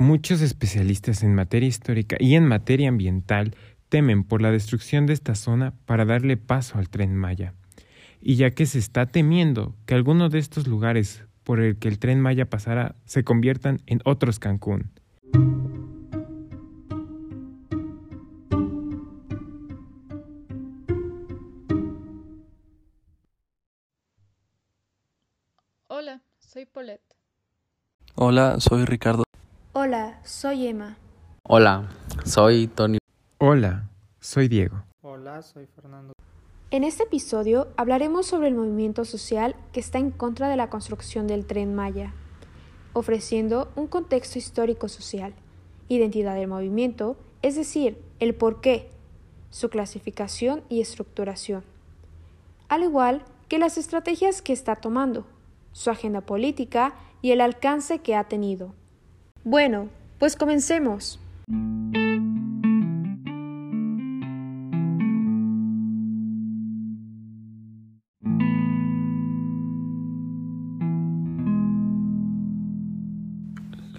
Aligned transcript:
Muchos 0.00 0.40
especialistas 0.40 1.22
en 1.22 1.34
materia 1.34 1.68
histórica 1.68 2.16
y 2.18 2.34
en 2.34 2.46
materia 2.46 2.88
ambiental 2.88 3.54
temen 3.90 4.24
por 4.24 4.40
la 4.40 4.50
destrucción 4.50 5.04
de 5.04 5.12
esta 5.12 5.34
zona 5.34 5.74
para 5.84 6.06
darle 6.06 6.38
paso 6.38 6.78
al 6.78 6.88
tren 6.88 7.14
Maya. 7.14 7.52
Y 8.18 8.36
ya 8.36 8.50
que 8.50 8.64
se 8.64 8.78
está 8.78 9.04
temiendo 9.04 9.76
que 9.84 9.94
algunos 9.94 10.30
de 10.30 10.38
estos 10.38 10.66
lugares 10.66 11.24
por 11.44 11.60
el 11.60 11.76
que 11.78 11.88
el 11.88 11.98
tren 11.98 12.18
Maya 12.18 12.48
pasará 12.48 12.96
se 13.04 13.24
conviertan 13.24 13.82
en 13.84 14.00
otros 14.06 14.38
Cancún. 14.38 14.90
Hola, 25.88 26.22
soy 26.38 26.64
Paulette. 26.64 27.02
Hola, 28.14 28.58
soy 28.60 28.86
Ricardo. 28.86 29.24
Hola, 29.82 30.20
soy 30.24 30.66
Emma. 30.66 30.98
Hola, 31.42 31.88
soy 32.26 32.66
Tony. 32.66 32.98
Hola, 33.38 33.88
soy 34.20 34.46
Diego. 34.46 34.84
Hola, 35.00 35.40
soy 35.40 35.64
Fernando. 35.74 36.12
En 36.70 36.84
este 36.84 37.04
episodio 37.04 37.68
hablaremos 37.78 38.26
sobre 38.26 38.48
el 38.48 38.54
movimiento 38.54 39.06
social 39.06 39.56
que 39.72 39.80
está 39.80 39.96
en 39.96 40.10
contra 40.10 40.50
de 40.50 40.58
la 40.58 40.68
construcción 40.68 41.26
del 41.26 41.46
tren 41.46 41.74
Maya, 41.74 42.12
ofreciendo 42.92 43.72
un 43.74 43.86
contexto 43.86 44.38
histórico-social, 44.38 45.32
identidad 45.88 46.34
del 46.34 46.48
movimiento, 46.48 47.16
es 47.40 47.56
decir, 47.56 47.96
el 48.18 48.34
porqué, 48.34 48.90
su 49.48 49.70
clasificación 49.70 50.62
y 50.68 50.82
estructuración, 50.82 51.64
al 52.68 52.82
igual 52.82 53.22
que 53.48 53.58
las 53.58 53.78
estrategias 53.78 54.42
que 54.42 54.52
está 54.52 54.76
tomando, 54.76 55.24
su 55.72 55.88
agenda 55.88 56.20
política 56.20 56.96
y 57.22 57.30
el 57.30 57.40
alcance 57.40 58.00
que 58.00 58.14
ha 58.14 58.24
tenido. 58.24 58.74
Bueno, 59.44 59.88
pues 60.18 60.36
comencemos. 60.36 61.18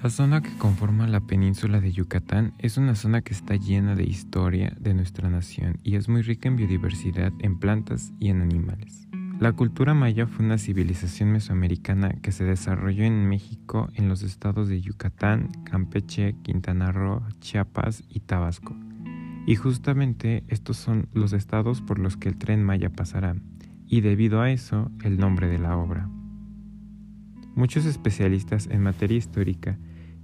La 0.03 0.09
zona 0.09 0.41
que 0.41 0.49
conforma 0.57 1.07
la 1.07 1.19
península 1.19 1.79
de 1.79 1.91
Yucatán 1.91 2.53
es 2.57 2.77
una 2.77 2.95
zona 2.95 3.21
que 3.21 3.33
está 3.33 3.55
llena 3.55 3.95
de 3.95 4.03
historia 4.03 4.75
de 4.79 4.95
nuestra 4.95 5.29
nación 5.29 5.77
y 5.83 5.95
es 5.95 6.09
muy 6.09 6.23
rica 6.23 6.49
en 6.49 6.55
biodiversidad 6.55 7.31
en 7.39 7.59
plantas 7.59 8.11
y 8.19 8.29
en 8.29 8.41
animales. 8.41 9.07
La 9.41 9.53
cultura 9.53 9.95
maya 9.95 10.27
fue 10.27 10.45
una 10.45 10.59
civilización 10.59 11.31
mesoamericana 11.31 12.11
que 12.21 12.31
se 12.31 12.43
desarrolló 12.43 13.05
en 13.05 13.27
México 13.27 13.89
en 13.95 14.07
los 14.07 14.21
estados 14.21 14.69
de 14.69 14.81
Yucatán, 14.81 15.49
Campeche, 15.63 16.35
Quintana 16.43 16.91
Roo, 16.91 17.23
Chiapas 17.39 18.03
y 18.07 18.19
Tabasco. 18.19 18.75
Y 19.47 19.55
justamente 19.55 20.43
estos 20.47 20.77
son 20.77 21.09
los 21.11 21.33
estados 21.33 21.81
por 21.81 21.97
los 21.97 22.17
que 22.17 22.29
el 22.29 22.37
tren 22.37 22.63
Maya 22.63 22.91
pasará, 22.91 23.35
y 23.87 24.01
debido 24.01 24.41
a 24.41 24.51
eso 24.51 24.91
el 25.03 25.17
nombre 25.17 25.47
de 25.47 25.57
la 25.57 25.75
obra. 25.75 26.07
Muchos 27.55 27.87
especialistas 27.87 28.67
en 28.67 28.83
materia 28.83 29.17
histórica 29.17 29.79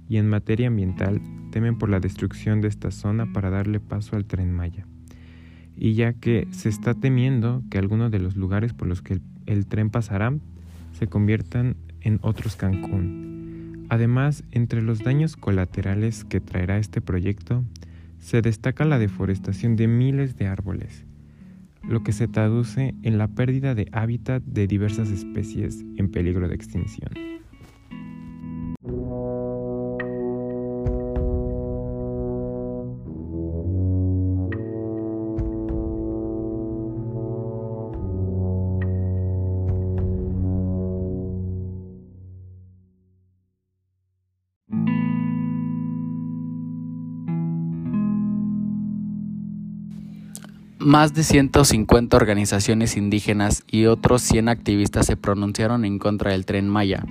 y 0.08 0.18
en 0.18 0.28
materia 0.28 0.68
ambiental 0.68 1.20
temen 1.50 1.76
por 1.76 1.88
la 1.88 1.98
destrucción 1.98 2.60
de 2.60 2.68
esta 2.68 2.92
zona 2.92 3.32
para 3.32 3.50
darle 3.50 3.80
paso 3.80 4.14
al 4.14 4.26
tren 4.26 4.52
Maya. 4.52 4.86
Y 5.78 5.94
ya 5.94 6.12
que 6.12 6.48
se 6.50 6.68
está 6.68 6.94
temiendo 6.94 7.62
que 7.70 7.78
algunos 7.78 8.10
de 8.10 8.18
los 8.18 8.36
lugares 8.36 8.72
por 8.72 8.88
los 8.88 9.00
que 9.00 9.20
el, 9.46 9.66
tren 9.66 9.90
pasará 9.90 10.34
se 10.92 11.06
conviertan 11.06 11.76
en 12.00 12.18
otros 12.22 12.56
Cancún. 12.56 13.86
Además, 13.88 14.44
entre 14.50 14.82
los 14.82 14.98
daños 14.98 15.36
colaterales 15.36 16.24
que 16.24 16.40
traerá 16.40 16.78
este 16.78 17.00
proyecto, 17.00 17.64
se 18.18 18.42
destaca 18.42 18.84
la 18.84 18.98
deforestación 18.98 19.76
de 19.76 19.86
miles 19.86 20.36
de 20.36 20.48
árboles, 20.48 21.04
lo 21.88 22.02
que 22.02 22.12
se 22.12 22.28
traduce 22.28 22.94
en 23.02 23.16
la 23.16 23.28
pérdida 23.28 23.74
de 23.74 23.88
hábitat 23.92 24.42
de 24.42 24.66
diversas 24.66 25.10
especies 25.10 25.84
en 25.96 26.10
peligro 26.10 26.48
de 26.48 26.54
extinción. 26.54 27.37
Más 50.80 51.12
de 51.12 51.24
150 51.24 52.16
organizaciones 52.16 52.96
indígenas 52.96 53.64
y 53.66 53.86
otros 53.86 54.22
100 54.22 54.48
activistas 54.48 55.06
se 55.06 55.16
pronunciaron 55.16 55.84
en 55.84 55.98
contra 55.98 56.30
del 56.30 56.46
tren 56.46 56.68
Maya, 56.68 57.04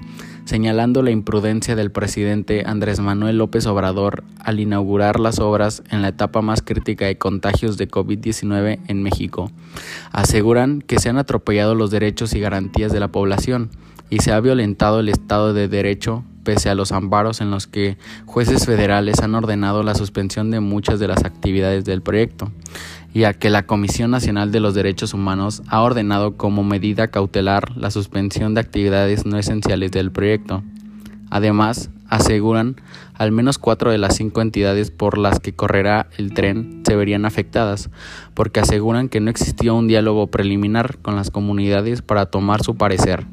señalando 0.46 1.02
la 1.02 1.12
imprudencia 1.12 1.76
del 1.76 1.92
presidente 1.92 2.64
Andrés 2.66 3.02
Manuel 3.02 3.38
López 3.38 3.66
Obrador 3.66 4.24
al 4.40 4.62
inaugurar 4.62 5.20
las 5.20 5.40
obras 5.40 5.84
en 5.92 6.02
la 6.02 6.08
etapa 6.08 6.42
más 6.42 6.62
crítica 6.62 7.08
de 7.08 7.18
contagios 7.18 7.78
de 7.78 7.90
COVID-19 7.90 8.80
en 8.88 9.04
México. 9.04 9.52
Aseguran 10.14 10.82
que 10.82 11.00
se 11.00 11.10
han 11.10 11.18
atropellado 11.18 11.76
los 11.76 11.92
derechos 11.92 12.34
y 12.36 12.40
garantías 12.40 12.94
de 12.94 13.02
la 13.02 13.10
población 13.10 13.70
y 14.10 14.20
se 14.20 14.32
ha 14.32 14.40
violentado 14.40 15.02
el 15.02 15.10
Estado 15.10 15.54
de 15.54 15.68
Derecho 15.68 16.24
pese 16.48 16.70
a 16.70 16.76
los 16.76 16.94
amparos 16.94 17.42
en 17.42 17.52
los 17.52 17.68
que 17.68 17.98
jueces 18.26 18.66
federales 18.66 19.20
han 19.20 19.36
ordenado 19.36 19.84
la 19.84 19.96
suspensión 19.96 20.50
de 20.50 20.62
muchas 20.62 20.98
de 20.98 21.10
las 21.10 21.26
actividades 21.26 21.84
del 21.84 22.02
proyecto 22.02 22.54
y 23.14 23.26
a 23.26 23.34
que 23.34 23.50
la 23.50 23.66
Comisión 23.66 24.12
Nacional 24.12 24.54
de 24.54 24.62
los 24.62 24.74
Derechos 24.74 25.14
Humanos 25.14 25.62
ha 25.68 25.82
ordenado 25.82 26.38
como 26.38 26.64
medida 26.64 27.10
cautelar 27.10 27.76
la 27.76 27.92
suspensión 27.92 28.54
de 28.54 28.62
actividades 28.62 29.26
no 29.26 29.38
esenciales 29.38 29.92
del 29.92 30.10
proyecto. 30.10 30.64
Además, 31.30 31.90
aseguran 32.10 32.78
al 33.14 33.32
menos 33.32 33.58
cuatro 33.58 33.92
de 33.92 33.98
las 33.98 34.16
cinco 34.16 34.42
entidades 34.42 34.92
por 34.92 35.18
las 35.18 35.40
que 35.40 35.54
correrá 35.54 36.08
el 36.18 36.34
tren 36.34 36.84
se 36.86 36.96
verían 36.96 37.26
afectadas, 37.26 37.90
porque 38.34 38.60
aseguran 38.60 39.10
que 39.10 39.20
no 39.20 39.30
existió 39.30 39.76
un 39.76 39.88
diálogo 39.88 40.28
preliminar 40.28 40.98
con 41.00 41.16
las 41.16 41.32
comunidades 41.32 42.02
para 42.02 42.28
tomar 42.28 42.64
su 42.64 42.76
parecer 42.76 43.26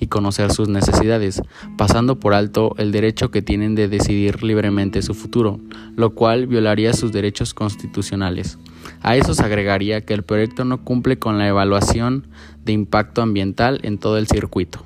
y 0.00 0.08
conocer 0.08 0.52
sus 0.52 0.68
necesidades, 0.68 1.40
pasando 1.76 2.18
por 2.18 2.34
alto 2.34 2.74
el 2.78 2.90
derecho 2.90 3.30
que 3.30 3.42
tienen 3.42 3.76
de 3.76 3.88
decidir 3.88 4.42
libremente 4.42 5.02
su 5.02 5.14
futuro, 5.14 5.60
lo 5.96 6.14
cual 6.14 6.48
violaría 6.48 6.92
sus 6.92 7.12
derechos 7.12 7.54
constitucionales. 7.54 8.58
A 9.02 9.16
eso 9.16 9.34
se 9.34 9.44
agregaría 9.44 10.00
que 10.00 10.14
el 10.14 10.24
proyecto 10.24 10.64
no 10.64 10.82
cumple 10.82 11.18
con 11.18 11.38
la 11.38 11.46
evaluación 11.46 12.26
de 12.64 12.72
impacto 12.72 13.22
ambiental 13.22 13.80
en 13.84 13.98
todo 13.98 14.18
el 14.18 14.26
circuito. 14.26 14.84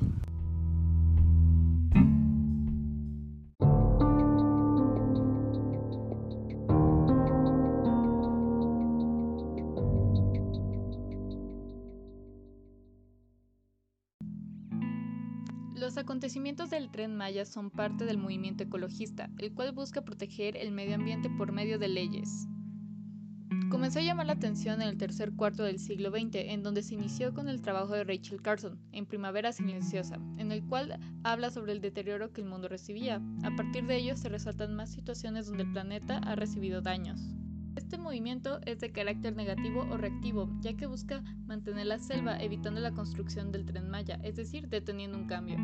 Acontecimientos 16.13 16.69
del 16.69 16.91
tren 16.91 17.17
Maya 17.17 17.47
son 17.47 17.71
parte 17.71 18.05
del 18.05 18.19
movimiento 18.19 18.65
ecologista, 18.65 19.31
el 19.39 19.55
cual 19.55 19.73
busca 19.73 20.03
proteger 20.03 20.59
el 20.59 20.71
medio 20.71 20.97
ambiente 20.97 21.31
por 21.31 21.53
medio 21.53 21.79
de 21.79 21.89
leyes. 21.89 22.47
Comenzó 23.71 23.99
a 23.99 24.03
llamar 24.03 24.27
la 24.27 24.35
atención 24.35 24.83
en 24.83 24.89
el 24.89 24.99
tercer 24.99 25.33
cuarto 25.33 25.63
del 25.63 25.79
siglo 25.79 26.11
XX, 26.11 26.35
en 26.35 26.63
donde 26.63 26.83
se 26.83 26.97
inició 26.97 27.33
con 27.33 27.49
el 27.49 27.63
trabajo 27.63 27.95
de 27.95 28.05
Rachel 28.05 28.43
Carson, 28.43 28.79
en 28.93 29.07
Primavera 29.07 29.53
Silenciosa, 29.53 30.17
en 30.37 30.53
el 30.53 30.63
cual 30.63 31.01
habla 31.25 31.51
sobre 31.51 31.73
el 31.73 31.81
deterioro 31.81 32.31
que 32.31 32.43
el 32.43 32.47
mundo 32.47 32.69
recibía. 32.69 33.23
A 33.43 33.57
partir 33.57 33.87
de 33.87 33.97
ello 33.97 34.15
se 34.15 34.29
resaltan 34.29 34.75
más 34.75 34.93
situaciones 34.93 35.47
donde 35.47 35.63
el 35.63 35.73
planeta 35.73 36.19
ha 36.19 36.37
recibido 36.37 36.83
daños. 36.83 37.23
Este 37.75 37.97
movimiento 37.97 38.61
es 38.67 38.81
de 38.81 38.93
carácter 38.93 39.35
negativo 39.35 39.89
o 39.91 39.97
reactivo, 39.97 40.51
ya 40.61 40.75
que 40.75 40.85
busca 40.85 41.23
mantener 41.47 41.87
la 41.87 41.99
selva 41.99 42.37
evitando 42.39 42.83
la 42.83 42.93
construcción 42.93 43.51
del 43.51 43.65
tren 43.65 43.89
Maya, 43.89 44.21
es 44.23 44.37
decir, 44.37 44.69
deteniendo 44.69 45.17
un 45.17 45.27
cambio. 45.27 45.57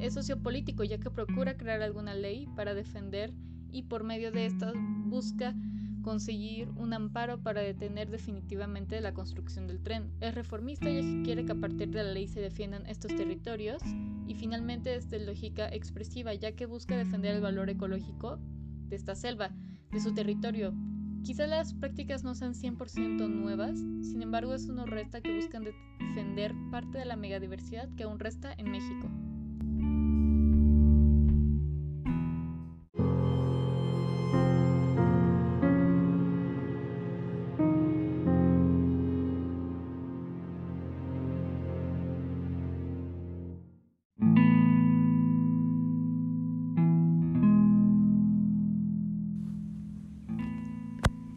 Es 0.00 0.14
sociopolítico, 0.14 0.84
ya 0.84 0.98
que 0.98 1.10
procura 1.10 1.56
crear 1.56 1.82
alguna 1.82 2.14
ley 2.14 2.48
para 2.56 2.74
defender 2.74 3.32
y 3.70 3.82
por 3.82 4.04
medio 4.04 4.32
de 4.32 4.46
esta 4.46 4.72
busca 5.04 5.54
conseguir 6.02 6.70
un 6.76 6.94
amparo 6.94 7.42
para 7.42 7.60
detener 7.60 8.10
definitivamente 8.10 9.00
la 9.00 9.12
construcción 9.12 9.66
del 9.66 9.82
tren. 9.82 10.10
Es 10.20 10.34
reformista 10.34 10.90
ya 10.90 11.02
que 11.02 11.22
quiere 11.22 11.44
que 11.44 11.52
a 11.52 11.60
partir 11.60 11.90
de 11.90 12.02
la 12.02 12.12
ley 12.12 12.26
se 12.26 12.40
defiendan 12.40 12.86
estos 12.86 13.14
territorios 13.14 13.82
y 14.26 14.34
finalmente 14.34 14.94
es 14.94 15.10
de 15.10 15.20
lógica 15.20 15.68
expresiva 15.68 16.32
ya 16.34 16.52
que 16.52 16.66
busca 16.66 16.96
defender 16.96 17.36
el 17.36 17.42
valor 17.42 17.68
ecológico 17.68 18.38
de 18.88 18.96
esta 18.96 19.14
selva, 19.14 19.50
de 19.92 20.00
su 20.00 20.14
territorio, 20.14 20.72
Quizá 21.22 21.46
las 21.46 21.74
prácticas 21.74 22.24
no 22.24 22.34
sean 22.34 22.54
100% 22.54 23.28
nuevas, 23.28 23.78
sin 23.78 24.22
embargo 24.22 24.54
eso 24.54 24.72
no 24.72 24.86
resta 24.86 25.20
que 25.20 25.36
buscan 25.36 25.64
defender 25.98 26.54
parte 26.70 26.98
de 26.98 27.04
la 27.04 27.16
megadiversidad 27.16 27.90
que 27.94 28.04
aún 28.04 28.18
resta 28.18 28.54
en 28.56 28.70
México. 28.70 29.10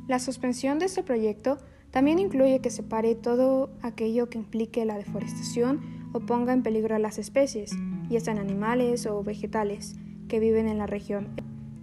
La 0.08 0.20
suspensión 0.20 0.80
de 0.80 0.86
este 0.86 1.02
proyecto 1.02 1.58
también 1.92 2.20
incluye 2.20 2.60
que 2.60 2.70
separe 2.70 3.16
todo 3.16 3.70
aquello 3.82 4.30
que 4.30 4.38
implique 4.38 4.84
la 4.84 4.98
deforestación 4.98 6.10
o 6.12 6.20
ponga 6.20 6.52
en 6.52 6.62
peligro 6.62 6.96
a 6.96 7.00
las 7.00 7.18
especies, 7.18 7.72
ya 8.10 8.20
sean 8.20 8.38
animales 8.38 9.06
o 9.06 9.24
vegetales, 9.24 9.96
que 10.28 10.40
viven 10.40 10.68
en 10.68 10.78
la 10.78 10.88
región. 10.88 11.30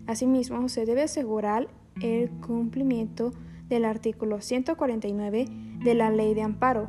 Asimismo, 0.07 0.69
se 0.69 0.85
debe 0.85 1.03
asegurar 1.03 1.69
el 2.03 2.31
cumplimiento 2.31 3.33
del 3.69 3.85
artículo 3.85 4.41
149 4.41 5.47
de 5.83 5.95
la 5.95 6.11
Ley 6.11 6.35
de 6.35 6.43
Amparo. 6.43 6.89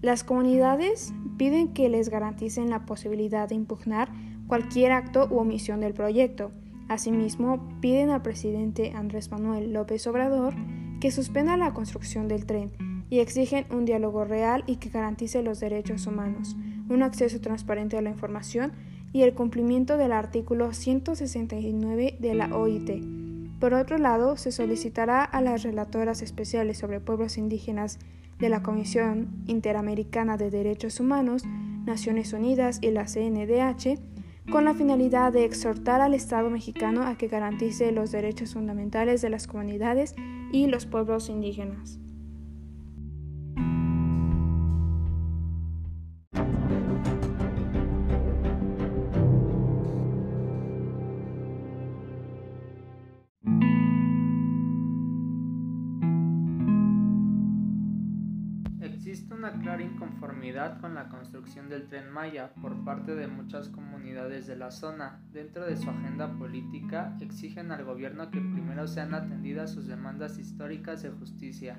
Las 0.00 0.24
comunidades 0.24 1.12
piden 1.36 1.74
que 1.74 1.88
les 1.88 2.08
garanticen 2.08 2.70
la 2.70 2.86
posibilidad 2.86 3.48
de 3.48 3.54
impugnar 3.54 4.08
cualquier 4.48 4.92
acto 4.92 5.28
u 5.30 5.38
omisión 5.38 5.80
del 5.80 5.94
proyecto. 5.94 6.50
Asimismo, 6.92 7.58
piden 7.80 8.10
al 8.10 8.20
presidente 8.20 8.92
Andrés 8.94 9.30
Manuel 9.30 9.72
López 9.72 10.06
Obrador 10.06 10.52
que 11.00 11.10
suspenda 11.10 11.56
la 11.56 11.72
construcción 11.72 12.28
del 12.28 12.44
tren 12.44 12.70
y 13.08 13.20
exigen 13.20 13.64
un 13.70 13.86
diálogo 13.86 14.26
real 14.26 14.62
y 14.66 14.76
que 14.76 14.90
garantice 14.90 15.42
los 15.42 15.58
derechos 15.58 16.06
humanos, 16.06 16.54
un 16.90 17.02
acceso 17.02 17.40
transparente 17.40 17.96
a 17.96 18.02
la 18.02 18.10
información 18.10 18.72
y 19.10 19.22
el 19.22 19.32
cumplimiento 19.32 19.96
del 19.96 20.12
artículo 20.12 20.74
169 20.74 22.16
de 22.20 22.34
la 22.34 22.54
OIT. 22.54 23.02
Por 23.58 23.72
otro 23.72 23.96
lado, 23.96 24.36
se 24.36 24.52
solicitará 24.52 25.24
a 25.24 25.40
las 25.40 25.62
relatoras 25.62 26.20
especiales 26.20 26.76
sobre 26.76 27.00
pueblos 27.00 27.38
indígenas 27.38 28.00
de 28.38 28.50
la 28.50 28.62
Comisión 28.62 29.28
Interamericana 29.46 30.36
de 30.36 30.50
Derechos 30.50 31.00
Humanos, 31.00 31.44
Naciones 31.86 32.34
Unidas 32.34 32.80
y 32.82 32.90
la 32.90 33.06
CNDH, 33.06 33.98
con 34.50 34.64
la 34.64 34.74
finalidad 34.74 35.32
de 35.32 35.44
exhortar 35.44 36.00
al 36.00 36.14
Estado 36.14 36.50
mexicano 36.50 37.02
a 37.02 37.16
que 37.16 37.28
garantice 37.28 37.92
los 37.92 38.10
derechos 38.10 38.54
fundamentales 38.54 39.22
de 39.22 39.30
las 39.30 39.46
comunidades 39.46 40.14
y 40.52 40.66
los 40.66 40.86
pueblos 40.86 41.28
indígenas. 41.28 41.98
Clara 59.62 59.82
inconformidad 59.82 60.80
con 60.80 60.94
la 60.94 61.08
construcción 61.08 61.68
del 61.68 61.88
tren 61.88 62.10
Maya 62.10 62.52
por 62.60 62.84
parte 62.84 63.14
de 63.14 63.28
muchas 63.28 63.68
comunidades 63.68 64.46
de 64.48 64.56
la 64.56 64.72
zona. 64.72 65.22
Dentro 65.32 65.64
de 65.64 65.76
su 65.76 65.88
agenda 65.88 66.36
política 66.36 67.16
exigen 67.20 67.70
al 67.70 67.84
gobierno 67.84 68.30
que 68.30 68.40
primero 68.40 68.88
sean 68.88 69.14
atendidas 69.14 69.70
sus 69.70 69.86
demandas 69.86 70.38
históricas 70.38 71.02
de 71.02 71.10
justicia. 71.10 71.78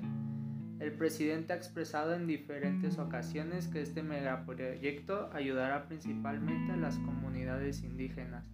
El 0.80 0.92
presidente 0.92 1.52
ha 1.52 1.56
expresado 1.56 2.14
en 2.14 2.26
diferentes 2.26 2.98
ocasiones 2.98 3.68
que 3.68 3.82
este 3.82 4.02
megaproyecto 4.02 5.30
ayudará 5.32 5.86
principalmente 5.86 6.72
a 6.72 6.76
las 6.76 6.98
comunidades 6.98 7.82
indígenas, 7.82 8.50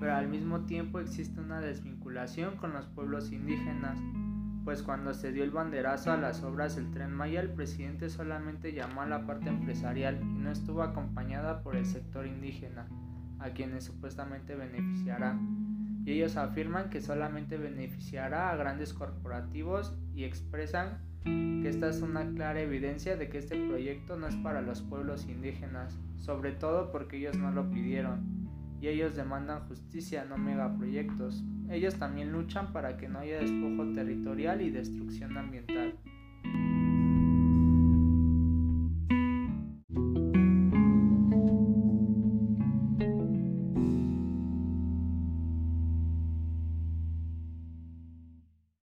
pero 0.00 0.14
al 0.14 0.28
mismo 0.28 0.64
tiempo 0.64 0.98
existe 0.98 1.40
una 1.40 1.60
desvinculación 1.60 2.56
con 2.56 2.72
los 2.72 2.86
pueblos 2.86 3.30
indígenas 3.32 3.98
pues 4.64 4.82
cuando 4.82 5.12
se 5.14 5.32
dio 5.32 5.44
el 5.44 5.50
banderazo 5.50 6.12
a 6.12 6.16
las 6.16 6.42
obras 6.42 6.76
del 6.76 6.90
tren 6.90 7.12
Maya 7.12 7.40
el 7.40 7.50
presidente 7.50 8.08
solamente 8.08 8.72
llamó 8.72 9.02
a 9.02 9.06
la 9.06 9.26
parte 9.26 9.48
empresarial 9.48 10.20
y 10.22 10.38
no 10.38 10.50
estuvo 10.50 10.82
acompañada 10.82 11.62
por 11.62 11.76
el 11.76 11.86
sector 11.86 12.26
indígena, 12.26 12.86
a 13.38 13.50
quienes 13.50 13.84
supuestamente 13.84 14.54
beneficiará. 14.54 15.38
Y 16.04 16.12
ellos 16.12 16.36
afirman 16.36 16.90
que 16.90 17.00
solamente 17.00 17.58
beneficiará 17.58 18.50
a 18.50 18.56
grandes 18.56 18.92
corporativos 18.92 19.96
y 20.14 20.24
expresan 20.24 20.98
que 21.24 21.68
esta 21.68 21.88
es 21.88 22.02
una 22.02 22.28
clara 22.30 22.60
evidencia 22.60 23.16
de 23.16 23.28
que 23.28 23.38
este 23.38 23.56
proyecto 23.68 24.16
no 24.16 24.26
es 24.26 24.36
para 24.36 24.60
los 24.60 24.82
pueblos 24.82 25.26
indígenas, 25.28 25.98
sobre 26.16 26.52
todo 26.52 26.90
porque 26.90 27.18
ellos 27.18 27.36
no 27.38 27.52
lo 27.52 27.70
pidieron 27.70 28.42
y 28.82 28.88
ellos 28.88 29.14
demandan 29.14 29.60
justicia, 29.68 30.24
no 30.24 30.36
megaproyectos. 30.36 31.44
Ellos 31.72 31.94
también 31.94 32.30
luchan 32.32 32.70
para 32.70 32.98
que 32.98 33.08
no 33.08 33.20
haya 33.20 33.38
despojo 33.38 33.90
territorial 33.94 34.60
y 34.60 34.70
destrucción 34.70 35.38
ambiental. 35.38 35.94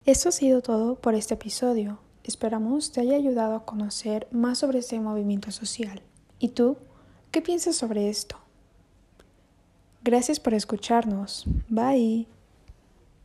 Esto 0.05 0.29
ha 0.29 0.33
sido 0.33 0.63
todo 0.63 1.01
por 1.01 1.17
este 1.17 1.35
episodio. 1.35 1.99
Esperamos 2.23 2.93
te 2.93 3.01
haya 3.01 3.17
ayudado 3.17 3.57
a 3.57 3.65
conocer 3.65 4.29
más 4.31 4.59
sobre 4.59 4.79
este 4.79 5.01
movimiento 5.01 5.51
social. 5.51 6.03
¿Y 6.39 6.51
tú? 6.51 6.77
¿Qué 7.33 7.43
piensas 7.43 7.75
sobre 7.75 8.09
esto? 8.09 8.37
Gracias 10.05 10.39
por 10.39 10.55
escucharnos. 10.55 11.47
Bye. 11.69 12.29